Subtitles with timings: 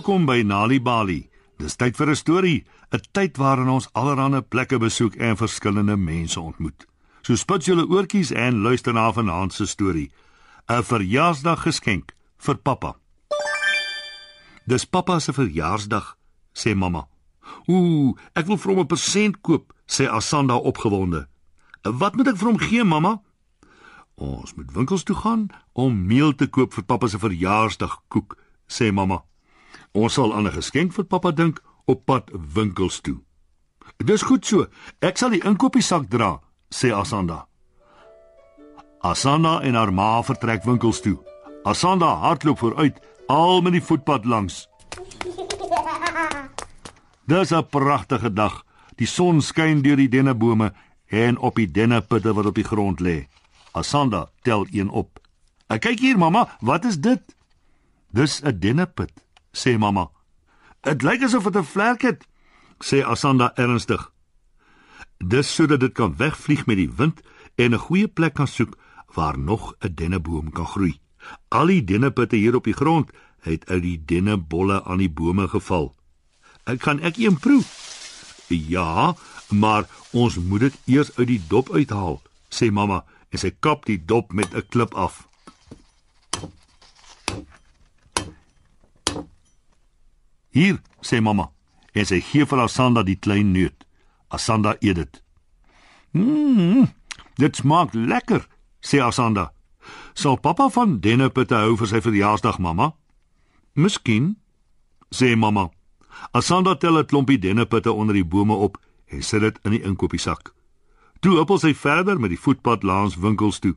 [0.00, 1.28] Welkom by Nali Bali.
[1.60, 6.40] Dis tyd vir 'n storie, 'n tyd waarin ons allerlei plekke besoek en verskillende mense
[6.40, 6.86] ontmoet.
[7.20, 10.10] So spit julle oortjies en luister na vanaand se storie.
[10.68, 12.96] 'n Verjaarsdaggeskenk vir pappa.
[14.66, 16.16] Dis pappa se verjaarsdag,
[16.54, 17.06] sê mamma.
[17.68, 21.28] Ooh, ek wil vir hom 'n persent koop, sê Asanda opgewonde.
[21.82, 23.20] Wat moet ek vir hom gee, mamma?
[24.14, 29.24] Ons moet winkels toe gaan om meel te koop vir pappa se verjaarsdagkoek, sê mamma.
[29.92, 33.18] Ons sal aan 'n geskenk vir pappa dink op pad winkels toe.
[33.96, 34.66] Dis goed so.
[35.00, 37.46] Ek sal die inkopiesak dra, sê Asanda.
[39.00, 41.18] Asanda en haar ma vertrek winkels toe.
[41.64, 44.68] Asanda hardloop vooruit, al met die voetpad langs.
[47.30, 48.64] Dis 'n pragtige dag.
[48.96, 50.72] Die son skyn deur die dennebome
[51.06, 53.28] en op die denneputte wat op die grond lê.
[53.72, 55.18] Asanda tel een op.
[55.66, 57.20] "Kyk hier, mamma, wat is dit?"
[58.10, 59.12] "Dis 'n denneput,"
[59.52, 60.10] sê mamma.
[60.80, 62.26] "Dit lyk asof dit 'n vlek het,"
[62.78, 64.12] sê Asanda ernstig.
[65.18, 67.20] "Dis sodat dit kan wegvlieg met die wind
[67.54, 68.76] en 'n goeie plek kan soek
[69.14, 71.00] waar nog 'n denneboom kan groei.
[71.48, 75.94] Al die denneputte hier op die grond het uit die dennebolle aan die bome geval.
[76.64, 77.62] Ek kan ek een proe?"
[78.48, 79.14] "Ja,
[79.48, 84.04] maar ons moet dit eers uit die dop uithaal," sê mamma en sy kap die
[84.04, 85.29] dop met 'n klip af.
[90.50, 91.50] Hier, sê mamma,
[91.94, 93.86] en sy gee vir Asanda die klein neut.
[94.34, 95.20] Asanda eet dit.
[96.18, 96.88] Mmm,
[97.38, 98.42] dit smaak lekker,
[98.82, 99.50] sê Asanda.
[100.14, 102.92] Sal pappa van denneputte hou vir sy verjaarsdag, mamma?
[103.78, 104.34] Miskien,
[105.14, 105.70] sê mamma.
[106.34, 110.54] Asanda tel 'n klompie denneputte onder die bome op en sit dit in die inkopiesak.
[111.20, 113.74] Toe huppel sy verder met die voetpad langs winkels toe.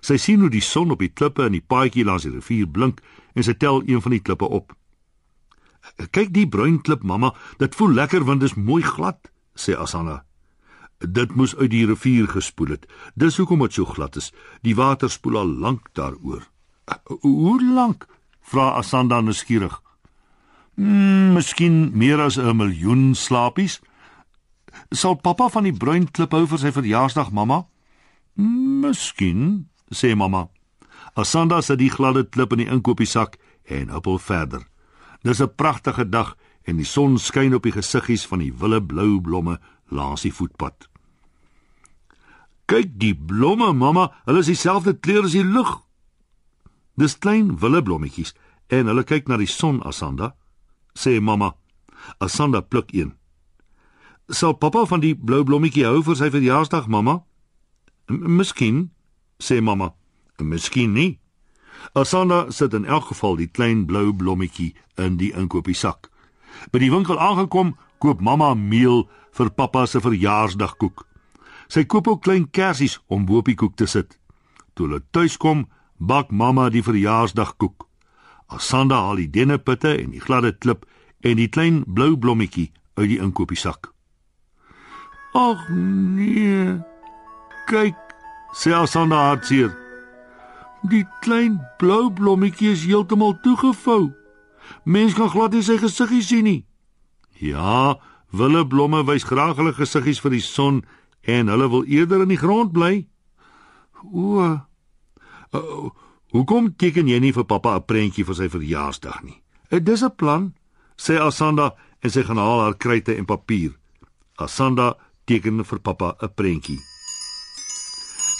[0.00, 3.00] Sy sien hoe die son op die klippe en die paadjie langs die rivier blink
[3.34, 4.72] en sy tel een van die klippe op.
[6.10, 10.24] "Kyk die bruin klip, mamma, dit voel lekker want dit is mooi glad," sê Asana.
[10.98, 12.86] "Dit moes uit die rivier gespoel het.
[13.14, 14.32] Dis hoekom dit so glad is.
[14.62, 16.48] Die water spoel al lank daaroor."
[17.20, 18.06] "Hoe lank?"
[18.40, 19.82] vra Asanda nuuskierig.
[20.74, 23.80] "Mmm, miskien meer as 'n miljoen slapies."
[24.90, 27.66] "Sal pappa van die bruin klip hou vir sy verjaarsdag, mamma?"
[28.34, 30.48] "Miskien," sê mamma.
[31.14, 34.71] Asanda sit die gladde klip in die inkopiesak en huppel verder.
[35.22, 39.20] Dis 'n pragtige dag en die son skyn op die gesiggies van die wille blou
[39.20, 40.88] blomme langs die voetpad.
[42.66, 45.80] Kyk die blomme, mamma, hulle is dieselfde kleur as die lug.
[46.96, 48.34] Dis klein wille blommetjies
[48.68, 50.34] en hulle kyk na die son, Asanda,
[50.94, 51.54] sê mamma.
[52.18, 53.14] Asanda pluk een.
[54.28, 57.22] Sal pappa van die blou blommetjie hou vir sy verjaarsdag, mamma?
[58.08, 58.90] Miskien,
[59.38, 59.92] sê mamma.
[60.40, 61.21] Miskien nie.
[61.92, 66.08] Asanda sit in elk geval die klein blou blommetjie in die inkopiesak.
[66.70, 69.06] By die winkel aangekom, koop mamma meel
[69.36, 71.04] vir pappa se verjaarsdagkoek.
[71.68, 74.18] Sy koop ook klein kersies om bo op die koek te sit.
[74.74, 75.66] Toe hulle tuis kom,
[75.98, 77.86] bak mamma die verjaarsdagkoek.
[78.52, 80.84] Asanda haal die denneputte en die gladde klip
[81.24, 83.92] en die klein blou blommetjie uit die inkopiesak.
[85.32, 86.80] Ag nee.
[87.70, 87.96] Kyk,
[88.52, 89.81] sê Asanda hartseer.
[90.90, 94.10] Die klein blou blommetjie is heeltemal toegevou.
[94.82, 96.62] Mens kan glad nie sy gesiggie sien nie.
[97.38, 97.98] Ja,
[98.34, 100.82] wille blomme wys graag hulle gesiggies vir die son
[101.22, 103.06] en hulle wil eerder in die grond bly.
[104.10, 104.42] O.
[105.52, 105.90] Uh,
[106.34, 109.38] hoekom teken jy nie vir pappa 'n prentjie vir sy verjaarsdag nie?
[109.70, 110.54] Uh, dis 'n plan,
[110.96, 113.78] sê Asanda en sy gaan haal haar kruite en papier.
[114.38, 114.96] Asanda
[115.26, 116.80] teken vir pappa 'n prentjie.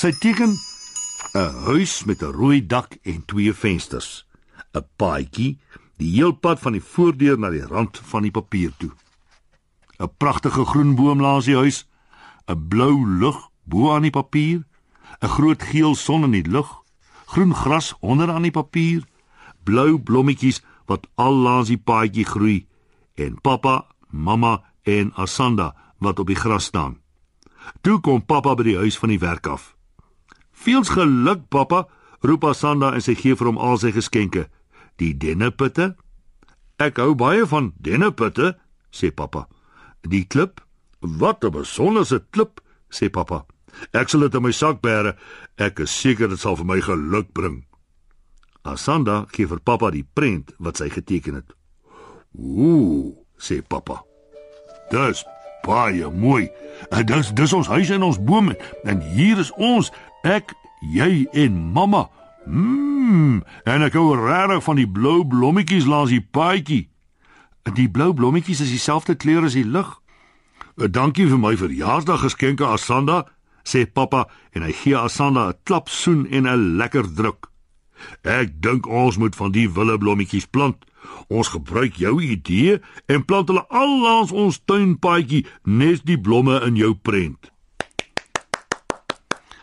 [0.00, 0.56] Sy teken
[1.32, 4.26] 'n huis met 'n rooi dak en twee vensters,
[4.74, 5.58] 'n paadjie,
[5.96, 8.90] die heel pad van die voordeur na die rand van die papier toe.
[9.98, 11.86] 'n Pragtige groen boom langs die huis,
[12.46, 14.66] 'n blou lug bo aan die papier,
[15.20, 16.82] 'n groot geel son in die lug,
[17.26, 19.06] groen gras onder aan die papier,
[19.62, 22.66] blou blommetjies wat al langs die paadjie groei
[23.14, 26.98] en pappa, mamma en Asanda wat op die gras staan.
[27.80, 29.76] Toe kom pappa by die huis van die werk af.
[30.60, 31.86] Veels geluk, pappa,
[32.20, 34.48] roep Asanda en sy gee vir hom al sy geskenke.
[35.00, 35.94] Die denneputte?
[36.80, 38.54] Ek hou baie van denneputte,
[38.92, 39.46] sê pappa.
[40.04, 40.60] Die klip?
[41.00, 42.60] Wat 'n besonderse klip,
[42.92, 43.46] sê pappa.
[43.92, 45.16] Ek sal dit in my sak bære.
[45.56, 47.64] Ek is seker dit sal vir my geluk bring.
[48.62, 51.54] Asanda gee vir pappa die prent wat sy geteken het.
[52.36, 54.04] Ooh, sê pappa.
[54.90, 55.24] Dis
[55.66, 56.48] baie mooi.
[56.90, 59.92] En dis dis ons huis en ons bome en hier is ons
[60.22, 60.52] Ek,
[60.92, 62.08] jy en mamma.
[62.44, 66.88] Mmm, en ek hou regtig van die blou blommetjies langs die paadjie.
[67.76, 69.88] Die blou blommetjies is dieselfde kleur as die lig.
[70.76, 73.24] Dankie vir my verjaarsdaggeskenke Asanda,
[73.64, 74.26] sê pappa
[74.56, 77.49] en hy gee Asanda 'n klap soen en 'n lekker druk.
[78.22, 80.84] Ek dink ons moet van die willeblommetjies plant.
[81.28, 86.76] Ons gebruik jou idee en plant hulle al langs ons tuinpaadjie nes die blomme in
[86.76, 87.50] jou prent.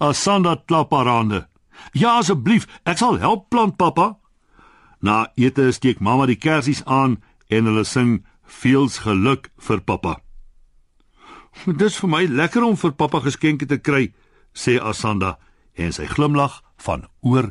[0.00, 1.44] Asanda klap haar hande.
[1.92, 4.16] Ja asseblief, ek sal help plant pappa.
[5.00, 7.18] Na ete steek mamma die kersies aan
[7.48, 10.18] en hulle sing veels geluk vir pappa.
[11.80, 14.10] Dis vir my lekker om vir pappa geskenke te kry,
[14.54, 15.36] sê Asanda
[15.76, 17.50] en sy glimlag van oor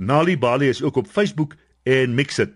[0.00, 2.52] Nalibali is ook op Facebook en Mixit.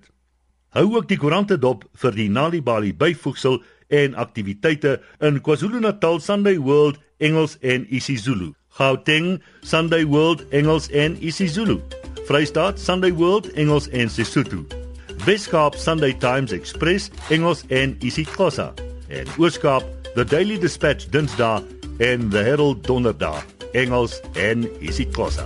[0.68, 3.58] Hou ook die koerante dop vir die Nalibali byvoegsel
[3.92, 8.54] en aktiwiteite in KwaZulu-Natal Sunday World Engels en isiZulu.
[8.78, 11.82] Gauteng Sunday World Engels en isiZulu.
[12.24, 14.64] Vrystaat Sunday World Engels en Sesotho.
[15.26, 18.72] Weskaap Sunday Times Express Engels en isiXhosa
[19.08, 21.62] en Ooskaap The Daily Dispatch Dinsdae
[21.98, 25.44] en The Herald Donderdae Engels en isiXhosa.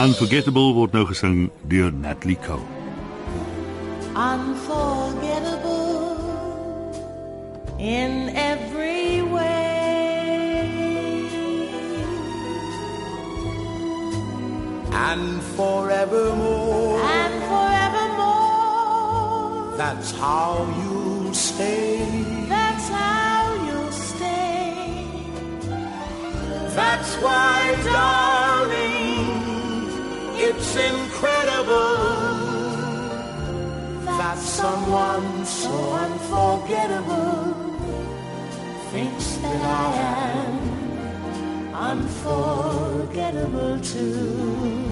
[0.00, 2.80] Unforgettable word nou gesing deur Natalie Cole.
[4.20, 6.16] unforgettable
[7.78, 9.59] in every way.
[15.12, 22.06] And forevermore, And forevermore, that's how you'll stay.
[22.48, 25.24] that's how you'll stay.
[26.78, 29.26] That's why, darling,
[30.46, 31.96] it's incredible
[34.20, 35.74] that someone so
[36.04, 37.56] unforgettable
[38.92, 39.64] Thinks that I
[40.36, 40.54] am
[41.90, 44.89] unforgettable too.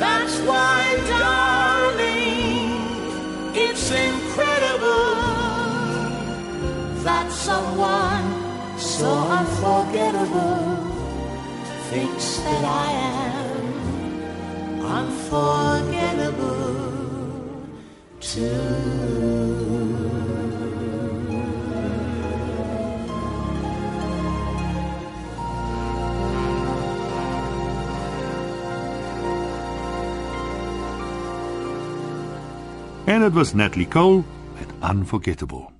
[0.00, 2.72] That's why, darling,
[3.54, 5.14] it's incredible
[7.04, 8.26] that someone
[8.78, 10.76] so unforgettable
[11.90, 12.90] thinks that I
[13.36, 13.64] am
[14.82, 16.40] unforgettable
[18.20, 19.39] too.
[33.10, 34.22] En dit was Natalie Cole
[34.58, 35.79] met Unforgettable.